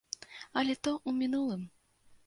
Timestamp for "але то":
0.61-0.95